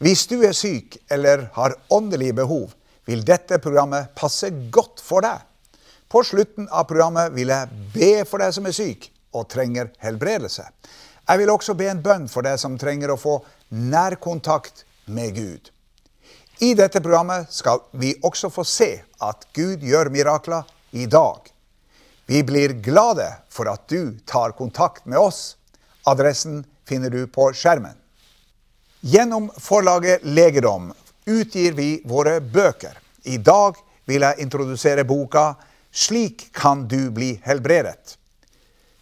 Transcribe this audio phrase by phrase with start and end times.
[0.00, 2.70] Hvis du er syk eller har åndelige behov,
[3.04, 5.42] vil dette programmet passe godt for deg.
[6.08, 10.64] På slutten av programmet vil jeg be for deg som er syk og trenger helbredelse.
[11.28, 13.36] Jeg vil også be en bønn for deg som trenger å få
[13.76, 15.68] nærkontakt med Gud.
[16.64, 20.64] I dette programmet skal vi også få se at Gud gjør mirakler
[20.96, 21.44] i dag.
[22.24, 25.58] Vi blir glade for at du tar kontakt med oss.
[26.08, 27.99] Adressen finner du på skjermen.
[29.02, 30.92] Gjennom forlaget Legedom
[31.24, 32.98] utgir vi våre bøker.
[33.24, 33.74] I dag
[34.04, 35.54] vil jeg introdusere boka
[35.92, 38.16] 'Slik kan du bli helbredet'.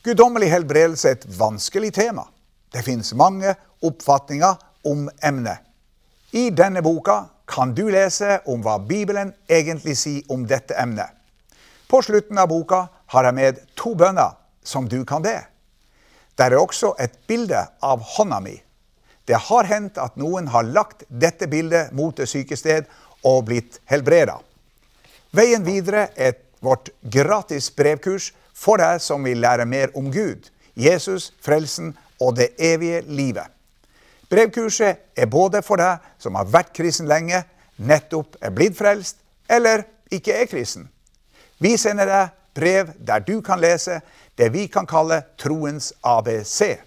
[0.02, 2.22] Guddommelig helbredelse er et vanskelig tema.
[2.72, 5.58] Det fins mange oppfatninger om emnet.
[6.32, 11.10] I denne boka kan du lese om hva Bibelen egentlig sier om dette emnet.
[11.88, 14.30] På slutten av boka har jeg med to bønner
[14.62, 15.42] som du kan be.
[16.38, 18.62] Der er også et bilde av hånda mi
[19.28, 22.88] det har hendt at noen har lagt dette bildet mot det sykested
[23.28, 24.38] og blitt helbreda.
[25.36, 31.32] Veien videre er vårt gratis brevkurs for deg som vil lære mer om Gud, Jesus,
[31.44, 33.46] frelsen og det evige livet.
[34.28, 37.42] Brevkurset er både for deg som har vært kristen lenge,
[37.76, 40.88] nettopp er blitt frelst, eller ikke er kristen.
[41.58, 44.00] Vi sender deg brev der du kan lese
[44.38, 46.78] det vi kan kalle troens ABC.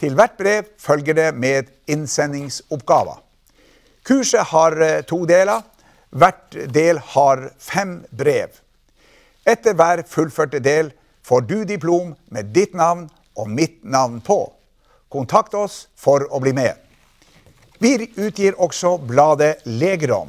[0.00, 3.20] Til hvert brev følger det med innsendingsoppgaver.
[4.04, 5.60] Kurset har eh, to deler.
[6.10, 8.56] Hvert del har fem brev.
[9.46, 10.90] Etter hver fullførte del
[11.22, 14.40] får du diplom med ditt navn og mitt navn på.
[15.12, 16.74] Kontakt oss for å bli med.
[17.80, 20.28] Vi utgir også bladet Legerom.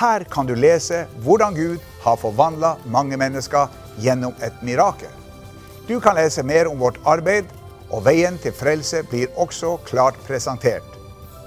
[0.00, 5.10] Her kan du lese hvordan Gud har forvandla mange mennesker gjennom et mirakel.
[5.88, 7.50] Du kan lese mer om vårt arbeid
[7.90, 10.86] og veien til frelse blir også klart presentert.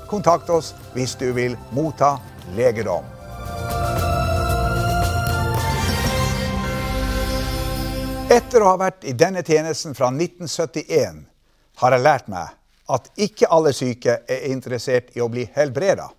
[0.10, 2.18] Kontakt oss hvis du vil motta
[2.58, 3.08] legedom.
[8.34, 11.24] Etter å ha vært i denne tjenesten fra 1971
[11.82, 12.56] har jeg lært meg
[12.94, 16.10] at ikke alle syke er interessert i å bli helbreda.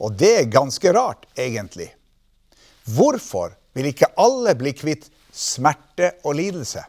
[0.00, 1.90] Og det er ganske rart, egentlig.
[2.88, 6.84] Hvorfor vil ikke alle bli kvitt smerte og lidelse?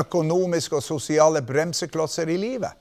[0.00, 2.72] Økonomiske og sosiale bremseklosser i livet.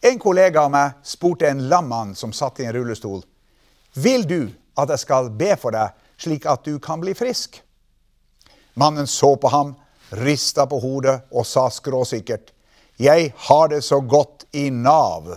[0.00, 3.20] En kollega av meg spurte en lam mann som satt i en rullestol,
[3.94, 4.40] vil du
[4.78, 7.60] at jeg skal be for deg slik at du kan bli frisk?
[8.80, 9.74] Mannen så på ham,
[10.10, 12.52] rista på hodet og sa skråsikkert,
[13.00, 15.30] jeg har det så godt i Nav.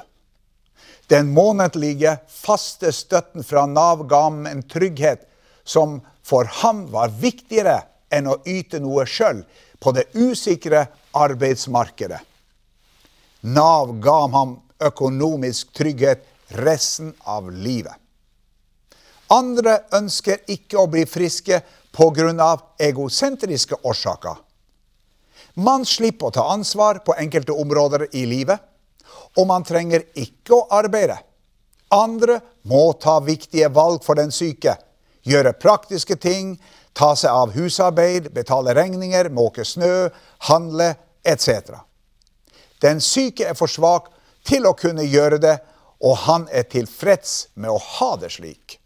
[1.08, 5.28] Den månedlige, faste støtten fra Nav ga ham en trygghet
[5.63, 7.81] som for ham var viktigere
[8.13, 9.44] enn å yte noe sjøl,
[9.83, 12.19] på det usikre arbeidsmarkedet.
[13.41, 17.94] Nav ga ham økonomisk trygghet resten av livet.
[19.27, 21.59] Andre ønsker ikke å bli friske
[21.91, 22.57] pga.
[22.79, 24.35] egosentriske årsaker.
[25.55, 28.59] Man slipper å ta ansvar på enkelte områder i livet,
[29.38, 31.17] og man trenger ikke å arbeide.
[31.91, 34.77] Andre må ta viktige valg for den syke,
[35.23, 36.57] gjøre praktiske ting,
[36.94, 40.09] ta seg av husarbeid, betale regninger, måke snø,
[40.50, 40.94] handle
[41.26, 41.74] etc.
[42.81, 44.12] Den syke er for svak
[44.46, 45.58] til å kunne gjøre det,
[46.04, 48.78] og han er tilfreds med å ha det slik.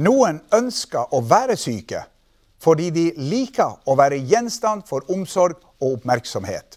[0.00, 2.06] Noen ønsker å være syke
[2.60, 6.76] fordi de liker å være gjenstand for omsorg og oppmerksomhet.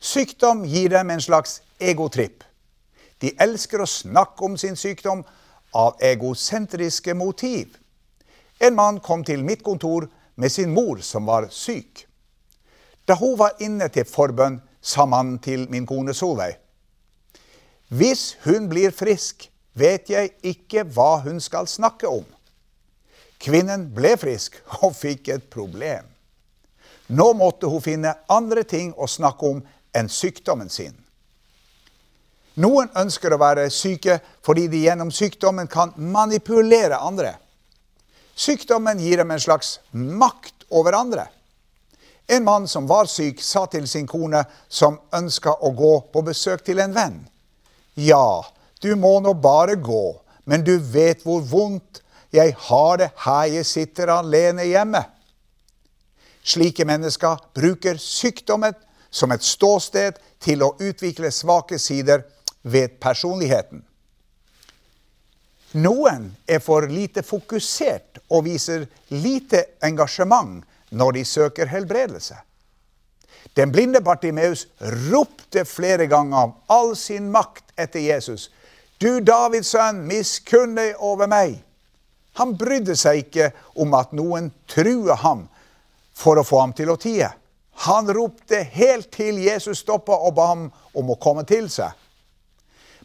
[0.00, 2.42] Sykdom gir dem en slags egotripp.
[3.22, 5.22] De elsker å snakke om sin sykdom
[5.76, 7.76] av egosentriske motiv.
[8.60, 12.06] En mann kom til mitt kontor med sin mor som var syk.
[13.08, 16.56] Da hun var inne til forbønn, sa mannen til min kone Solveig.
[17.88, 22.24] Hvis hun blir frisk, vet jeg ikke hva hun skal snakke om.
[23.40, 26.06] Kvinnen ble frisk og fikk et problem.
[27.10, 29.62] Nå måtte hun finne andre ting å snakke om
[29.96, 30.94] enn sykdommen sin.
[32.60, 37.39] Noen ønsker å være syke fordi de gjennom sykdommen kan manipulere andre.
[38.40, 41.26] Sykdommen gir dem en slags makt over andre.
[42.26, 46.62] En mann som var syk, sa til sin kone, som ønska å gå på besøk
[46.64, 47.18] til en venn,
[47.94, 48.40] ja,
[48.80, 50.04] du må nå bare gå,
[50.48, 52.00] men du vet hvor vondt
[52.32, 55.02] jeg har det her jeg sitter alene hjemme.
[56.46, 58.78] Slike mennesker bruker sykdommen
[59.10, 62.24] som et ståsted til å utvikle svake sider
[62.62, 63.82] ved personligheten.
[65.78, 72.34] Noen er for lite fokusert og viser lite engasjement når de søker helbredelse.
[73.56, 78.50] Den blinde Bartimeus ropte flere ganger av all sin makt etter Jesus.
[78.98, 81.60] Du Davids sønn, miskunn deg over meg.
[82.38, 83.50] Han brydde seg ikke
[83.80, 85.46] om at noen truet ham
[86.14, 87.30] for å få ham til å tie.
[87.86, 91.94] Han ropte helt til Jesus stoppa og ba ham om å komme til seg.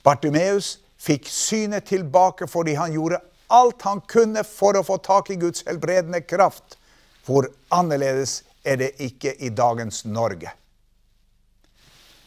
[0.03, 0.75] Bartimeus
[1.05, 3.21] fikk synet tilbake fordi han gjorde
[3.53, 6.77] alt han kunne for å få tak i Guds helbredende kraft.
[7.25, 10.51] Hvor annerledes er det ikke i dagens Norge.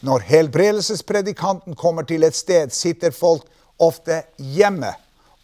[0.06, 3.46] Når helbredelsespredikanten kommer til et sted, sitter folk
[3.82, 4.92] ofte hjemme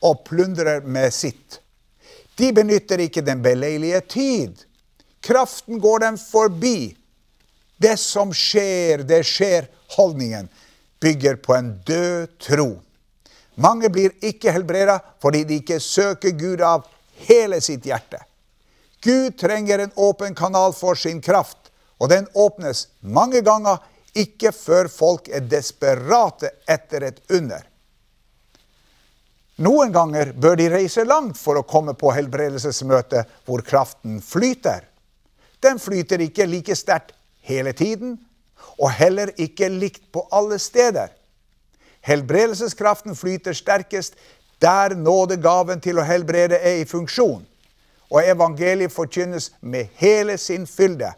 [0.05, 1.59] og plundrer med sitt.
[2.39, 4.63] De benytter ikke den beleilige tid.
[5.25, 6.95] Kraften går dem forbi.
[7.79, 9.67] Det som skjer, det skjer.
[9.97, 10.49] Holdningen
[11.03, 12.71] bygger på en død tro.
[13.55, 16.87] Mange blir ikke helbreda fordi de ikke søker Gud av
[17.29, 18.21] hele sitt hjerte.
[19.05, 21.71] Gud trenger en åpen kanal for sin kraft,
[22.01, 23.83] og den åpnes mange ganger
[24.15, 27.63] ikke før folk er desperate etter et under.
[29.63, 34.89] Noen ganger bør de reise langt for å komme på helbredelsesmøte hvor kraften flyter.
[35.63, 37.15] Den flyter ikke like sterkt
[37.47, 38.17] hele tiden,
[38.81, 41.13] og heller ikke likt på alle steder.
[42.05, 44.17] Helbredelseskraften flyter sterkest
[44.61, 47.43] der nådegaven til å helbrede er i funksjon,
[48.13, 51.11] og evangeliet forkynnes med hele sin fylde.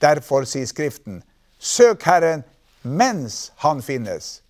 [0.00, 1.22] Derfor sier Skriften,
[1.58, 2.44] søk Herren
[2.82, 4.42] mens Han finnes.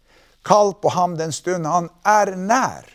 [0.45, 2.89] Kall på ham den stund han er nær.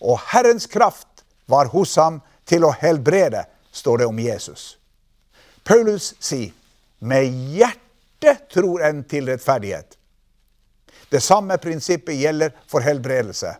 [0.00, 4.76] Og Herrens kraft var hos ham til å helbrede, står det om Jesus.
[5.66, 6.52] Paulus sier,
[7.00, 7.26] med
[7.58, 9.95] hjertet tror en til rettferdighet.
[11.10, 13.54] Det samme prinsippet gjelder for helbredelse.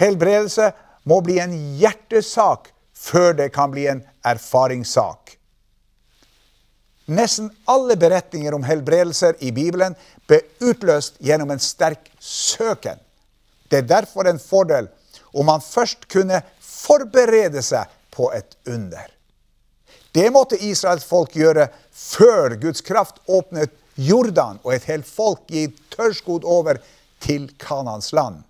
[0.00, 0.70] Helbredelse
[1.08, 5.36] må bli en hjertesak før det kan bli en erfaringssak.
[7.10, 9.96] Nesten alle beretninger om helbredelser i Bibelen
[10.30, 13.00] ble utløst gjennom en sterk søken.
[13.70, 14.90] Det er derfor en fordel
[15.32, 19.08] om man først kunne forberede seg på et under.
[20.12, 25.76] Det måtte Israels folk gjøre før Guds kraft åpnet Jordan og et helt folk gitt
[25.92, 26.80] tørrskodd over
[27.20, 28.42] til Kanans land.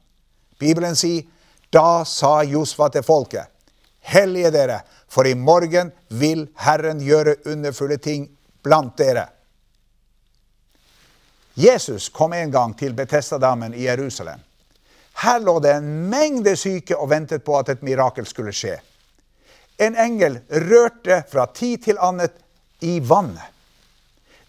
[0.61, 1.26] Bibelen sier
[1.70, 3.47] da sa Josfa til folket,
[4.00, 4.81] hellige dere,
[5.11, 8.29] for i morgen vil Herren gjøre underfulle ting
[8.62, 9.29] blant dere.
[11.55, 14.41] Jesus kom en gang til Betestadammen i Jerusalem.
[15.23, 18.79] Her lå det en mengde syke og ventet på at et mirakel skulle skje.
[19.81, 22.38] En engel rørte fra tid til annet
[22.81, 23.60] i vannet.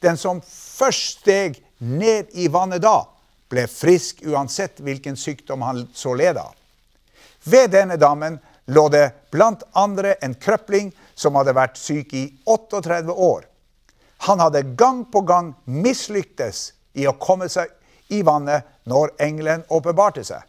[0.02, 3.06] Den som først steg ned i vannet da,
[3.52, 6.56] ble frisk uansett hvilken sykdom han så led av.
[7.44, 8.40] Ved denne damen
[8.72, 13.46] lå det blant andre en krøpling som hadde vært syk i 38 år.
[14.30, 17.72] Han hadde gang på gang mislyktes i å komme seg
[18.14, 20.42] i vannet når engelen åpenbarte seg.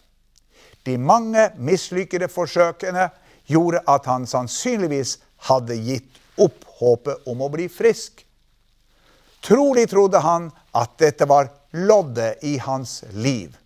[0.84, 3.08] De mange mislykkede forsøkene
[3.46, 5.16] gjorde at han sannsynligvis
[5.48, 8.24] hadde gitt opp håpet om å bli frisk.
[9.42, 13.56] Trolig trodde han at dette var loddet i hans liv.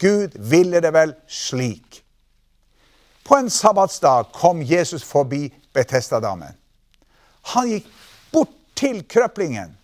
[0.00, 2.00] Gud ville det vel slik.
[3.22, 6.56] På en sabbatsdag kom Jesus forbi Betestadammen.
[7.52, 7.86] Han gikk
[8.32, 9.76] bort til krøplingen,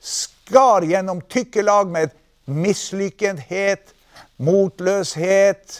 [0.00, 2.12] skar gjennom tykke lag med
[2.44, 3.94] mislykkethet,
[4.36, 5.78] motløshet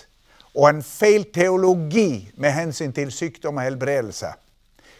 [0.54, 4.30] og en feil teologi med hensyn til sykdom og helbredelse.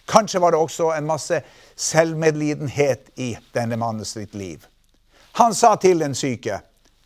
[0.07, 1.41] Kanskje var det også en masse
[1.77, 4.67] selvmedlidenhet i denne mannens sitt liv.
[5.41, 6.61] Han sa til den syke,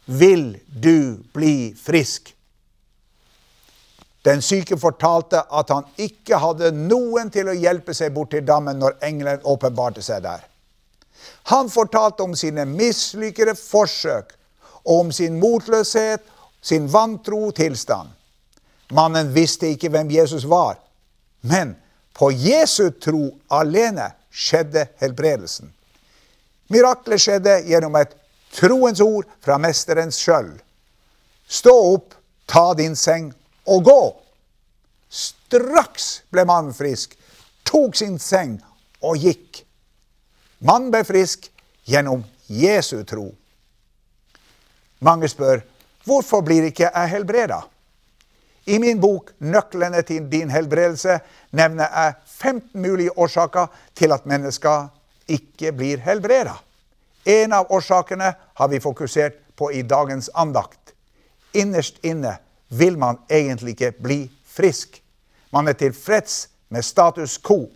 [0.07, 2.35] 'Vil du bli frisk?'
[4.25, 8.77] Den syke fortalte at han ikke hadde noen til å hjelpe seg bort til dammen
[8.79, 10.43] når engelen åpenbarte seg der.
[11.43, 14.35] Han fortalte om sine mislykkede forsøk
[14.85, 16.21] og om sin motløshet,
[16.63, 18.09] sin vantro tilstand.
[18.93, 20.77] Mannen visste ikke hvem Jesus var,
[21.41, 21.77] men
[22.19, 25.71] på Jesu tro alene skjedde helbredelsen.
[26.69, 28.17] Miraklet skjedde gjennom et
[28.59, 30.51] troens ord fra Mesterens sjøl.
[31.49, 32.17] Stå opp,
[32.51, 33.31] ta din seng
[33.71, 34.03] og gå.
[35.09, 37.15] Straks ble mannen frisk,
[37.65, 38.59] tok sin seng
[39.01, 39.63] og gikk.
[40.67, 41.47] Mannen ble frisk
[41.89, 43.31] gjennom Jesu tro.
[45.05, 45.63] Mange spør
[46.09, 47.59] Hvorfor blir ikke jeg helbreda?
[48.69, 51.21] I min bok 'Nøklene til din helbredelse'
[51.51, 54.89] nevner jeg 15 mulige årsaker til at mennesker
[55.29, 56.53] ikke blir helbreda.
[57.25, 60.93] En av årsakene har vi fokusert på i dagens andakt.
[61.55, 62.37] Innerst inne
[62.69, 65.03] vil man egentlig ikke bli frisk.
[65.53, 67.71] Man er tilfreds med status quo.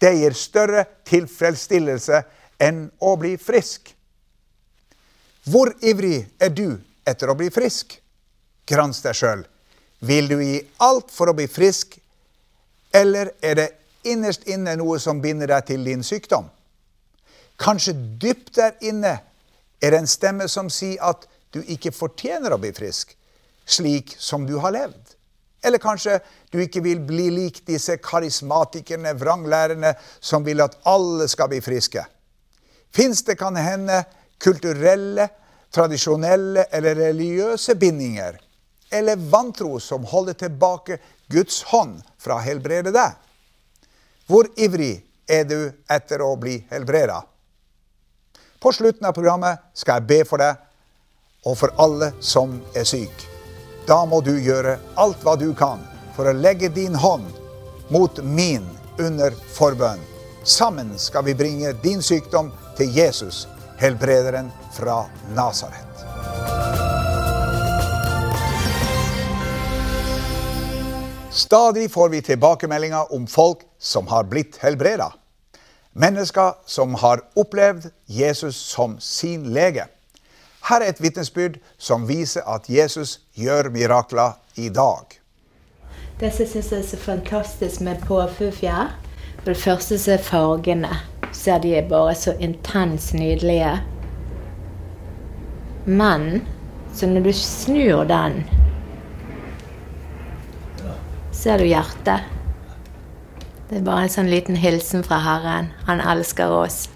[0.00, 2.22] Det gir større tilfredsstillelse
[2.60, 3.92] enn å bli frisk.
[5.44, 8.00] Hvor ivrig er du etter å bli frisk?
[8.68, 9.46] Grans deg sjøl.
[9.98, 11.96] Vil du gi alt for å bli frisk,
[12.94, 13.68] eller er det
[14.08, 16.46] innerst inne noe som binder deg til din sykdom?
[17.58, 19.16] Kanskje dypt der inne
[19.82, 23.16] er det en stemme som sier at du ikke fortjener å bli frisk,
[23.66, 25.14] slik som du har levd.
[25.66, 26.20] Eller kanskje
[26.52, 32.04] du ikke vil bli lik disse karismatikerne, vranglærerne, som vil at alle skal bli friske.
[32.94, 34.04] Fins det kan hende
[34.38, 35.26] kulturelle,
[35.74, 38.38] tradisjonelle eller religiøse bindinger
[38.90, 43.16] eller vantro som holder tilbake Guds hånd fra å helbrede deg?
[44.28, 44.94] Hvor ivrig
[45.28, 47.22] er du etter å bli helbreda?
[48.58, 50.64] På slutten av programmet skal jeg be for deg
[51.46, 53.28] og for alle som er syke.
[53.88, 55.80] Da må du gjøre alt hva du kan
[56.16, 57.30] for å legge din hånd
[57.94, 58.66] mot min
[58.98, 60.02] under forbønn.
[60.44, 63.46] Sammen skal vi bringe din sykdom til Jesus,
[63.80, 65.04] helbrederen fra
[65.36, 66.67] Nasaret.
[71.38, 75.12] Stadig får vi tilbakemeldinger om folk som har blitt helbreda.
[75.92, 79.84] Mennesker som har opplevd Jesus som sin lege.
[80.66, 85.14] Her er et vitnesbyrd som viser at Jesus gjør mirakler i dag.
[86.18, 88.90] Det som jeg er så fantastisk med påfuglfjær,
[89.38, 90.90] for det første så er fargene.
[91.32, 93.76] Så de er bare så intenst nydelige.
[95.86, 96.42] Men
[96.94, 98.42] så når du snur den
[101.38, 102.24] Ser du hjertet?
[103.68, 105.68] Det er bare en sånn liten hilsen fra Herren.
[105.86, 106.88] Han elsker oss.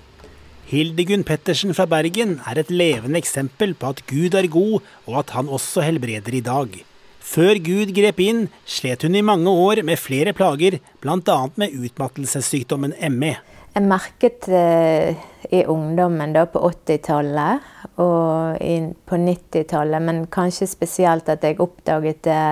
[0.67, 5.31] Hildegunn Pettersen fra Bergen er et levende eksempel på at Gud er god, og at
[5.37, 6.75] han også helbreder i dag.
[7.23, 11.39] Før Gud grep inn, slet hun i mange år med flere plager, bl.a.
[11.55, 13.37] med utmattelsessykdommen ME.
[13.77, 17.71] Jeg merket det i ungdommen da på 80-tallet
[18.03, 18.59] og
[19.07, 22.47] på 90-tallet, men kanskje spesielt at jeg oppdaget det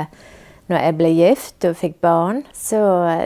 [0.70, 2.80] når jeg ble gift og fikk barn, så,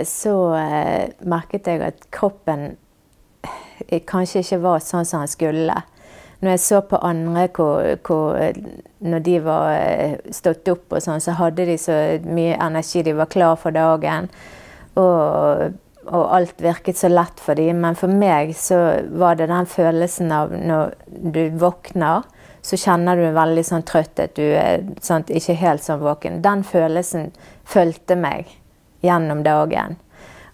[0.08, 2.70] så uh, merket jeg at kroppen
[3.44, 5.76] eh, kanskje ikke var sånn som den skulle.
[6.40, 8.40] Når jeg så på andre hvor, hvor,
[9.04, 13.04] når de var eh, stått opp og sånn, så hadde de så mye energi.
[13.04, 14.28] De var klar for dagen.
[15.00, 17.80] Og, og alt virket så lett for dem.
[17.84, 18.80] Men for meg så
[19.16, 22.28] var det den følelsen av når du våkner
[22.64, 24.32] så kjenner du veldig sånn trøtthet.
[24.38, 26.40] Du er sånn, ikke helt sånn våken.
[26.44, 27.26] Den følelsen
[27.68, 28.48] fulgte meg
[29.04, 29.98] gjennom dagen.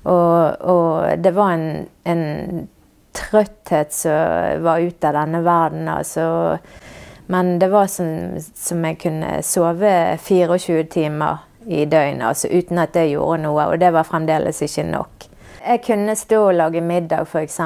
[0.03, 2.69] Og, og det var en, en,
[3.11, 5.89] trøtthet som var ute av denne verden.
[5.91, 6.25] Altså.
[7.31, 12.95] Men det var som, som jeg kunne sove 24 timer i døgnet altså, uten at
[12.95, 13.67] det gjorde noe.
[13.71, 15.27] Og det var fremdeles ikke nok.
[15.61, 17.61] Jeg kunne stå og lage middag, f.eks.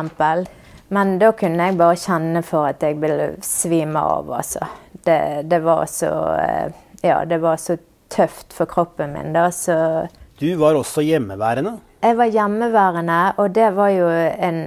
[0.94, 4.66] Men da kunne jeg bare kjenne for at jeg ville svime av, altså.
[5.04, 5.18] Det,
[5.50, 7.76] det, var så eh, Ja, det var så
[8.12, 10.06] tøft for kroppen min, da, så
[10.38, 11.76] Du var også hjemmeværende?
[12.04, 14.58] Jeg var hjemmeværende, og det var jo en,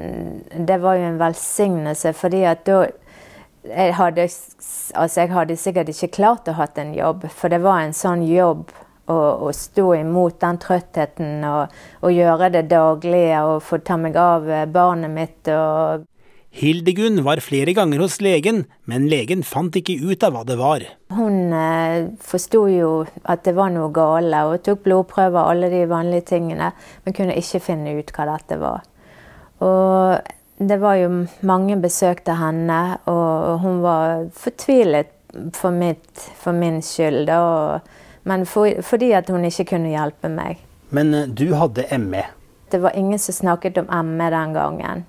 [0.67, 2.87] det var jo en velsignelse, fordi at da
[3.67, 4.27] jeg hadde,
[4.95, 8.23] altså jeg hadde sikkert ikke klart å ha en jobb, for det var en sånn
[8.25, 8.71] jobb
[9.11, 9.17] å,
[9.47, 14.47] å stå imot den trøttheten og, og, gjøre det daglige og få ta meg av
[14.71, 15.51] barnet mitt.
[15.51, 16.07] og
[16.57, 20.85] Hildegunn var flere ganger hos legen, men legen fant ikke ut av hva det var.
[21.13, 22.91] Hun eh, forsto jo
[23.29, 26.71] at det var noe gale, og tok blodprøver og alle de vanlige tingene,
[27.05, 28.87] men kunne ikke finne ut hva dette var.
[29.61, 31.11] Og det var jo
[31.45, 35.13] mange besøk til henne, og hun var fortvilet
[35.53, 36.09] for, mitt,
[36.41, 37.29] for min skyld.
[37.37, 37.91] Og,
[38.25, 40.63] men for, fordi at hun ikke kunne hjelpe meg.
[40.89, 42.25] Men eh, du hadde ME?
[42.73, 45.05] Det var ingen som snakket om ME den gangen.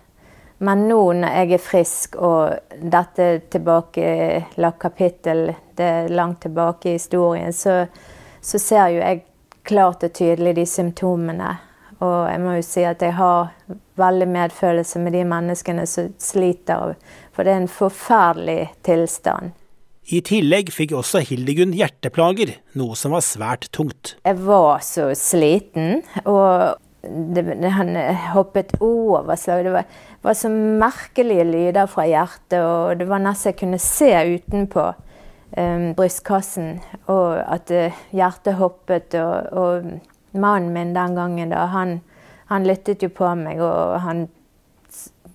[0.58, 6.96] Men nå når jeg er frisk, og dette tilbakelagt kapittel, det er langt tilbake i
[6.96, 7.84] historien, så,
[8.40, 9.22] så, ser jo jeg
[9.68, 11.52] klart og tydelig de symptomene.
[11.98, 13.52] Og jeg må jo si at jeg har
[13.98, 16.94] veldig medfølelse med de menneskene som sliter.
[17.34, 19.54] For det er en forferdelig tilstand.
[20.08, 24.14] I tillegg fikk også Hildegunn hjerteplager, noe som var svært tungt.
[24.24, 27.96] Jeg var så sliten, og det, han
[28.32, 29.64] hoppet over slag.
[29.64, 29.84] Det var,
[30.22, 34.86] var, så merkelige lyder fra hjertet, og det var nesten jeg kunne se utenpå
[35.56, 39.14] um, brystkassen, og at uh, hjertet hoppet.
[39.14, 42.00] Og, og mannen min den gangen, da, han,
[42.50, 44.26] han lyttet jo på meg, og han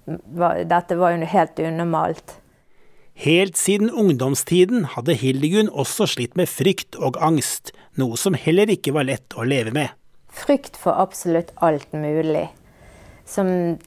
[0.06, 2.40] var, Dette var jo helt unormalt.
[3.24, 8.96] Helt siden ungdomstiden hadde Hildegunn også slitt med frykt og angst, noe som heller ikke
[8.96, 9.94] var lett å leve med.
[10.34, 12.48] Frykt for absolutt alt mulig.
[13.26, 13.78] Som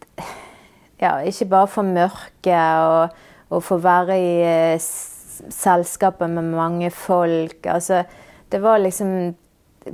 [1.00, 3.18] ja, ikke bare for mørket og,
[3.50, 4.32] og for være i
[4.78, 5.14] selskapet
[5.52, 7.66] selskaper med mange folk.
[7.66, 8.04] Altså,
[8.48, 9.34] det var liksom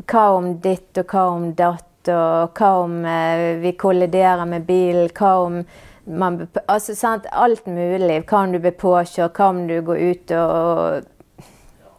[0.08, 5.10] Hva om ditt, og hva om datt, og hva om eh, vi kolliderer med bilen?
[5.12, 5.58] Hva om
[6.06, 8.22] man Altså, sant, alt mulig.
[8.24, 9.36] Hva om du blir påkjørt?
[9.36, 11.04] Hva om du går ut og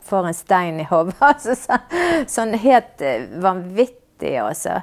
[0.04, 1.16] får en stein i hodet?
[1.30, 1.78] Altså,
[2.28, 3.30] sånn, helt eh,
[4.14, 4.82] vanvittig, altså.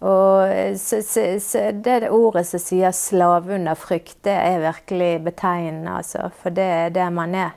[0.00, 5.90] Og så, så, så det ordet som sier 'slave under frykt', det er virkelig betegnende,
[5.96, 6.30] altså.
[6.42, 7.50] For det er det man er.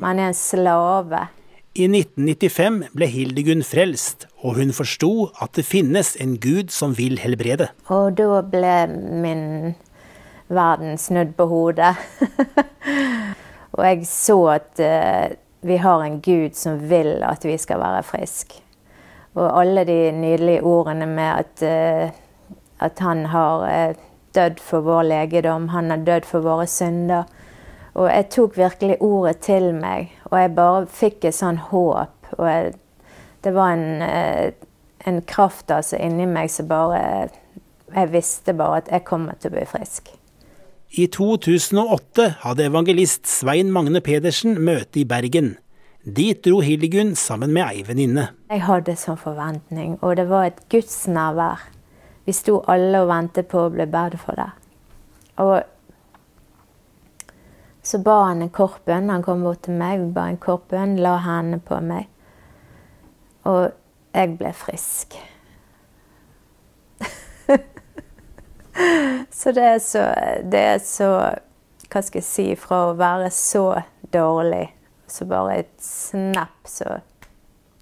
[0.00, 1.28] Man er en slave.
[1.74, 7.18] I 1995 ble Hildegunn frelst, og hun forsto at det finnes en gud som vil
[7.18, 7.68] helbrede.
[7.88, 8.86] Og da ble
[9.22, 9.74] min
[10.48, 11.94] verden snudd på hodet.
[13.74, 18.02] og jeg så at uh, vi har en gud som vil at vi skal være
[18.02, 18.67] friske.
[19.38, 22.10] Og alle de nydelige ordene med at, uh,
[22.84, 23.94] at han har uh,
[24.34, 27.28] dødd for vår legedom, han har dødd for våre synder.
[27.94, 32.30] Og jeg tok virkelig ordet til meg, og jeg bare fikk et sånn håp.
[32.36, 32.74] Og jeg,
[33.44, 34.02] det var en,
[35.08, 37.00] en kraft altså inni meg som bare
[37.88, 40.12] Jeg visste bare at jeg kommer til å bli frisk.
[40.88, 45.56] I 2008 hadde evangelist Svein Magne Pedersen møte i Bergen.
[46.04, 48.28] Dit dro Hildegunn sammen med ei venninne.
[48.48, 51.66] Jeg hadde sånn forventning, og det var et gudsnærvær.
[52.28, 54.50] Vi sto alle og ventet på å bli bedt for det.
[55.42, 55.62] Og
[57.82, 59.08] så ba han en kort bønn.
[59.10, 62.06] Han kom bort til meg, ba en kort bønn, la hendene på meg.
[63.48, 63.70] Og
[64.12, 65.16] jeg ble frisk.
[69.38, 70.02] så det er så
[70.52, 71.06] Det er så
[71.88, 73.62] Hva skal jeg si Fra å være så
[74.12, 74.66] dårlig,
[75.12, 77.00] så bare et snap, så,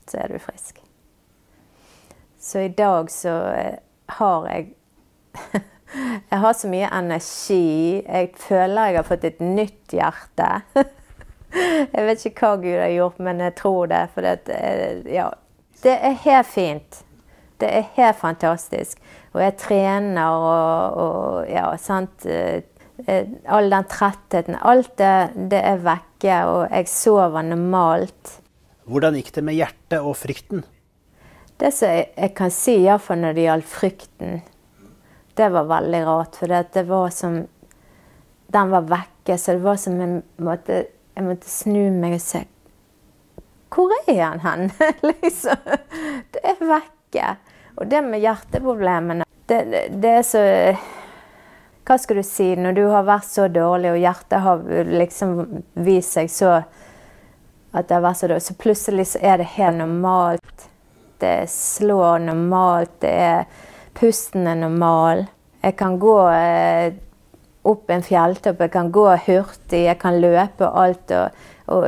[0.06, 0.82] så er du frisk.
[2.40, 3.32] Så i dag så
[4.18, 4.68] har jeg
[6.30, 8.02] Jeg har så mye energi.
[8.02, 10.48] Jeg føler jeg har fått et nytt hjerte.
[11.94, 14.00] Jeg vet ikke hva Gud har gjort, men jeg tror det.
[14.12, 14.56] For det,
[15.08, 15.28] ja,
[15.84, 16.98] det er helt fint.
[17.62, 18.98] Det er helt fantastisk.
[19.32, 22.26] Og jeg trener og, og ja, sant.
[23.04, 24.56] All den trettheten.
[24.56, 25.14] Alt det,
[25.52, 28.38] det er vekke, og jeg sover normalt.
[28.86, 30.64] Hvordan gikk det med hjertet og frykten?
[31.56, 34.38] Det som jeg, jeg kan si, iallfall når det gjaldt frykten
[35.36, 36.36] det var veldig rart.
[36.36, 37.46] For det var som
[38.46, 40.84] Den var vekke, så det var som en måte
[41.16, 42.42] jeg måtte snu meg og se
[43.72, 44.70] Hvor er han hen?
[45.10, 45.56] liksom.
[46.32, 47.32] Det er vekke.
[47.76, 49.60] Og det med hjerteproblemene det,
[50.02, 50.42] det, er så
[51.86, 55.36] Hva skal du si når du har vært så dårlig, og hjertet har liksom
[55.86, 56.56] vist seg så
[57.76, 60.68] at det har vært så dårlig, så plutselig så er det helt normalt.
[61.22, 63.00] Det slår normalt.
[63.00, 63.44] det er
[63.96, 65.24] Pusten er normal.
[65.62, 66.96] Jeg kan gå eh,
[67.66, 71.14] opp en fjelltopp, jeg kan gå hurtig, jeg kan løpe alt.
[71.16, 71.86] Og, og,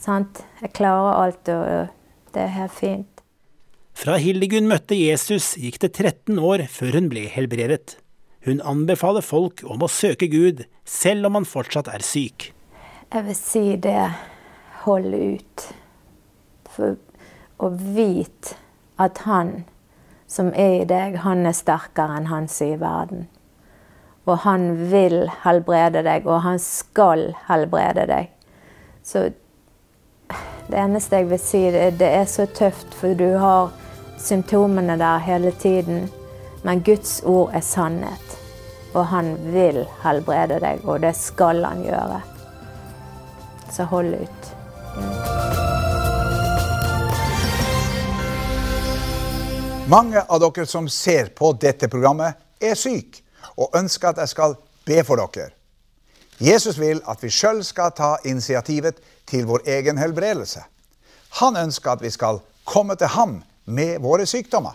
[0.00, 3.24] jeg klarer alt, og det er helt fint.
[4.00, 7.98] Fra Hildegunn møtte Jesus gikk det 13 år før hun ble helbredet.
[8.44, 12.52] Hun anbefaler folk om å søke Gud, selv om man fortsatt er syk.
[13.12, 14.06] Jeg vil si det
[14.84, 15.66] hold ut.
[16.70, 16.96] For
[17.60, 18.56] å vite
[19.00, 19.64] at han
[20.30, 23.28] som er i deg, han er sterkere enn han som er i verden.
[24.28, 28.30] Og han vil helbrede deg, og han skal helbrede deg.
[29.02, 29.30] Så
[30.70, 33.72] det eneste jeg vil si, det, det er så tøft, for du har
[34.20, 36.06] symptomene der hele tiden.
[36.62, 38.29] Men Guds ord er sannhet.
[38.94, 42.20] Og han vil helbrede deg, og det skal han gjøre.
[43.70, 44.50] Så hold ut.
[49.90, 53.24] Mange av dere som ser på dette programmet, er syke
[53.56, 54.54] og ønsker at jeg skal
[54.86, 55.50] be for dere.
[56.40, 60.62] Jesus vil at vi sjøl skal ta initiativet til vår egen helbredelse.
[61.42, 64.72] Han ønsker at vi skal komme til ham med våre sykdommer.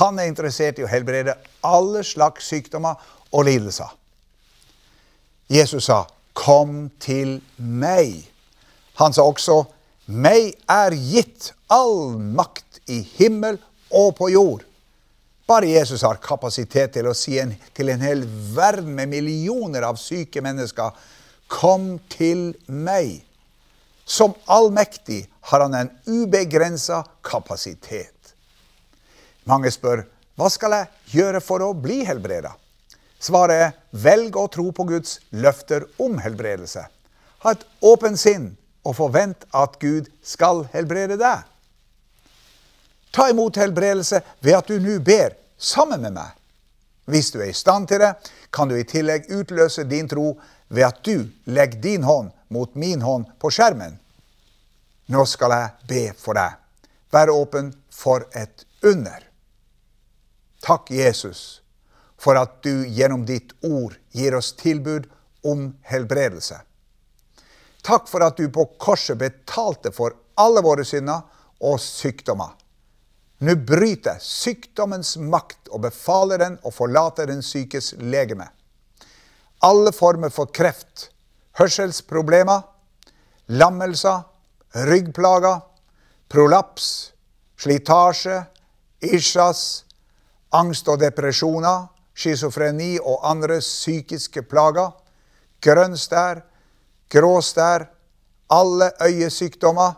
[0.00, 3.00] Han er interessert i å helbrede alle slags sykdommer
[3.32, 3.96] og lidelser.
[5.48, 8.26] Jesus sa, 'Kom til meg'.
[8.94, 9.64] Han sa også,
[10.06, 13.58] 'Meg er gitt all makt i himmel
[13.90, 14.62] og på jord.
[15.46, 19.96] Bare Jesus har kapasitet til å si en, til en hel verden med millioner av
[19.96, 20.90] syke mennesker
[21.46, 23.20] Kom til meg.
[24.04, 28.34] Som allmektig har han en ubegrensa kapasitet.
[29.46, 30.02] Mange spør
[30.36, 32.50] hva skal jeg gjøre for å bli helbreda?
[33.26, 36.84] Svaret er velg å tro på Guds løfter om helbredelse.
[37.42, 38.52] Ha et åpent sinn
[38.86, 41.42] og forvent at Gud skal helbrede deg.
[43.10, 46.34] Ta imot helbredelse ved at du nå ber sammen med meg.
[47.06, 48.12] Hvis du er i stand til det,
[48.52, 50.34] kan du i tillegg utløse din tro
[50.68, 53.98] ved at du legger din hånd mot min hånd på skjermen.
[55.10, 56.58] Nå skal jeg be for deg.
[57.14, 59.22] Vær åpen for et under.
[60.66, 61.62] Takk, Jesus,
[62.20, 65.08] for at du gjennom ditt ord gir oss tilbud
[65.46, 66.58] om helbredelse.
[67.86, 71.22] Takk for at du på korset betalte for alle våre synder
[71.62, 72.56] og sykdommer.
[73.44, 78.48] Nå bryter sykdommens makt og befaler den å forlate den sykes legeme.
[79.64, 81.10] Alle former for kreft,
[81.60, 82.64] hørselsproblemer,
[83.52, 84.24] lammelser,
[84.88, 85.60] ryggplager,
[86.32, 87.12] prolaps,
[87.60, 88.42] slitasje,
[89.04, 89.84] isjas,
[90.56, 94.94] angst og depresjoner, schizofreni og andre psykiske plager,
[95.60, 96.40] grønn stær,
[97.12, 97.86] grå stær,
[98.50, 99.92] alle øyesykdommer,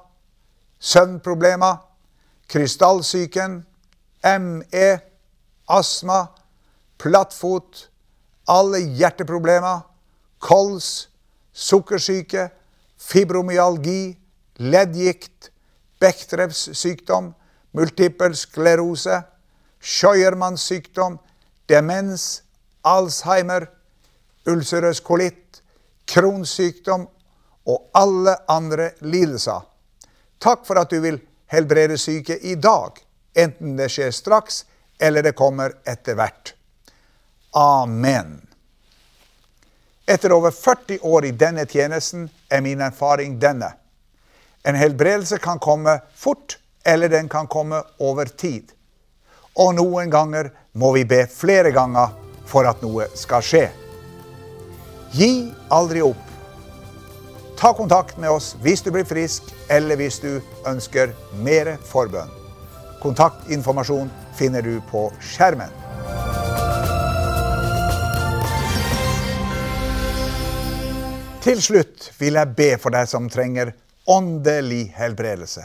[0.78, 1.76] søvnproblemer,
[2.48, 3.60] krystallsyken,
[4.40, 4.88] ME,
[5.68, 6.24] astma,
[6.98, 7.90] plattfot,
[8.48, 9.84] alle hjerteproblemer,
[10.40, 11.08] kols,
[11.52, 12.48] sukkersyke,
[12.98, 14.18] fibromyalgi,
[14.58, 15.52] leddgikt,
[15.98, 17.32] Bechdrevs sykdom,
[17.74, 19.22] multippel sklerose,
[19.82, 21.18] Scheuermanns sykdom,
[21.68, 22.42] demens,
[22.82, 23.68] Alzheimer,
[24.48, 25.62] ulcerøs kolitt,
[26.08, 27.06] kronsykdom
[27.68, 29.60] og alle andre lidelser.
[30.40, 31.20] Takk for at du vil
[31.52, 32.96] helbrede syke i dag,
[33.36, 34.64] enten det skjer straks
[34.98, 36.54] eller det kommer etter hvert.
[37.56, 38.38] Amen.
[40.08, 43.74] Etter over 40 år i denne tjenesten er min erfaring denne.
[44.64, 48.72] En helbredelse kan komme fort, eller den kan komme over tid.
[49.54, 52.12] Og noen ganger må vi be flere ganger
[52.46, 53.64] for at noe skal skje.
[55.12, 56.22] Gi aldri opp.
[57.58, 60.38] Ta kontakt med oss hvis du blir frisk, eller hvis du
[60.70, 61.10] ønsker
[61.42, 62.30] mer forbønn.
[63.02, 65.74] Kontaktinformasjon finner du på skjermen.
[71.42, 73.72] Til slutt vil jeg be for deg som trenger
[74.06, 75.64] åndelig helbredelse.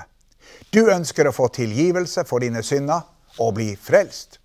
[0.73, 3.05] Du ønsker å få tilgivelse for dine synder
[3.37, 4.39] og bli frelst.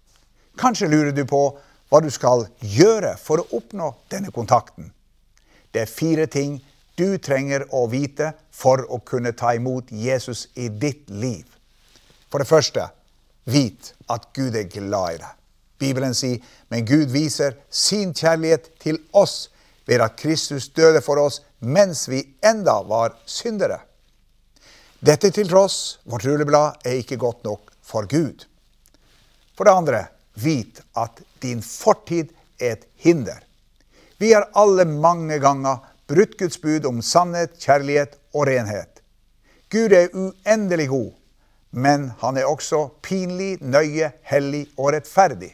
[0.59, 1.43] Kanskje lurer du på
[1.89, 4.91] hva du skal gjøre for å oppnå denne kontakten.
[5.73, 6.59] Det er fire ting
[6.99, 11.45] du trenger å vite for å kunne ta imot Jesus i ditt liv.
[12.29, 12.89] For det første,
[13.49, 15.35] vit at Gud er glad i deg.
[15.79, 19.47] Bibelen sier, men Gud viser sin kjærlighet til oss
[19.87, 23.79] ved at Kristus døde for oss mens vi enda var syndere.
[24.99, 28.43] Dette til tross, vårt rulleblad er ikke godt nok for Gud.
[29.55, 30.01] For det andre,
[30.43, 33.43] vit at din fortid er et hinder.
[34.19, 39.03] Vi har alle mange ganger brutt Guds bud om sannhet, kjærlighet og renhet.
[39.71, 41.11] Gud er uendelig god,
[41.71, 45.53] men han er også pinlig, nøye, hellig og rettferdig.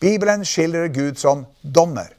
[0.00, 2.12] Bibelen skildrer Gud som dommer.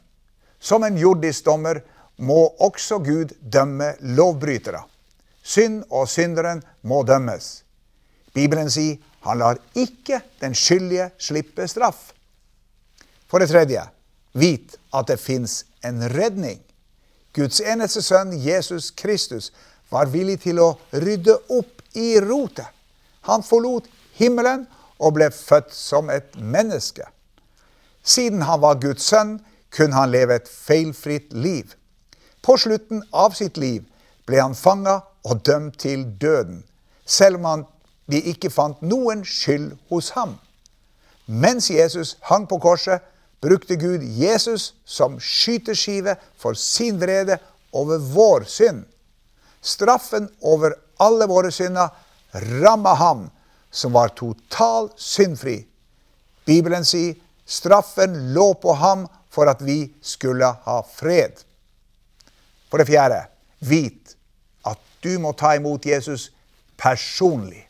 [0.60, 1.80] Som en jordisk dommer
[2.18, 4.82] må også Gud dømme lovbrytere.
[5.44, 7.64] Synd og synderen må dømmes.
[8.34, 12.14] Bibelen sier han lar ikke den skyldige slippe straff.
[13.28, 13.84] For det tredje,
[14.34, 16.62] vit at det fins en redning.
[17.36, 19.52] Guds eneste sønn, Jesus Kristus,
[19.92, 22.68] var villig til å rydde opp i rotet.
[23.28, 24.66] Han forlot himmelen
[24.98, 27.06] og ble født som et menneske.
[28.08, 29.38] Siden han var Guds sønn,
[29.70, 31.74] kunne han leve et feilfritt liv.
[32.42, 33.84] På slutten av sitt liv
[34.28, 36.62] ble han fanga og dømt til døden,
[37.06, 37.66] selv om han
[38.12, 40.38] de ikke fant noen skyld hos ham.
[41.28, 43.04] Mens Jesus hang på korset,
[43.42, 47.38] brukte Gud Jesus som skyteskive for sin vrede
[47.72, 48.86] over vår synd.
[49.62, 51.92] Straffen over alle våre synder
[52.34, 53.28] ramma ham
[53.72, 55.60] som var total syndfri.
[56.46, 61.44] Bibelen sier straffen lå på ham for at vi skulle ha fred.
[62.72, 63.22] For det fjerde,
[63.60, 64.16] vit
[64.66, 66.32] at du må ta imot Jesus
[66.80, 67.67] personlig.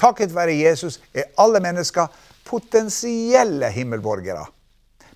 [0.00, 2.06] Takket være Jesus er alle mennesker
[2.44, 4.46] potensielle himmelborgere.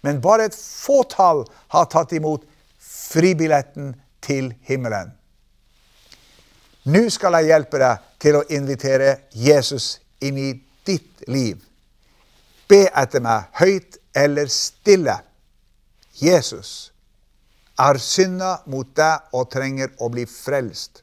[0.02, 1.44] Men bare et fåtall
[1.74, 2.44] har tatt imot
[2.78, 5.12] fribilletten til himmelen.
[6.88, 10.52] Nå skal jeg hjelpe deg til å invitere Jesus inn i
[10.86, 11.58] ditt liv.
[12.68, 15.18] Be etter meg høyt eller stille.
[16.18, 16.90] Jesus
[17.78, 21.02] er synda mot deg og trenger å bli frelst.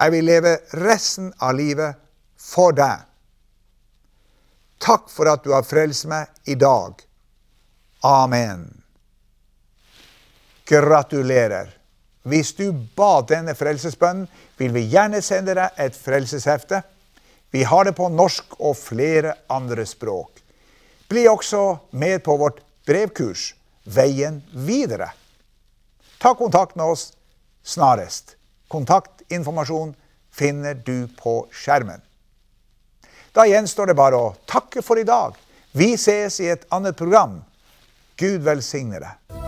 [0.00, 1.98] Jeg vil leve resten av livet
[2.40, 3.04] for deg.
[4.80, 6.96] Takk for at du har frelst meg i dag.
[8.08, 8.64] Amen.
[10.64, 11.68] Gratulerer.
[12.24, 16.80] Hvis du ba denne frelsesbønnen, vil vi gjerne sende deg et frelseshefte.
[17.52, 20.40] Vi har det på norsk og flere andre språk.
[21.10, 23.50] Bli også med på vårt brevkurs
[23.90, 25.08] Veien videre.
[26.20, 27.10] Ta kontakt med oss
[27.64, 28.36] snarest.
[28.70, 29.94] Kontaktinformasjon
[30.30, 32.00] finner du på skjermen.
[33.34, 35.34] Da gjenstår det bare å takke for i dag.
[35.72, 37.40] Vi ses i et annet program.
[38.18, 39.38] Gud velsigne deg.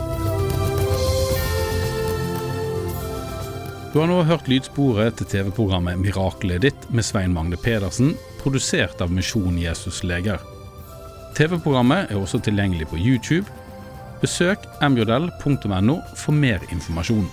[3.93, 9.13] Du har nå hørt lydsporet til TV-programmet 'Miraklet ditt' med Svein Magne Pedersen, produsert av
[9.13, 10.41] Misjon Jesus Leger.
[11.37, 13.45] TV-programmet er også tilgjengelig på YouTube.
[14.23, 17.29] Besøk mjodell.no for mer informasjon.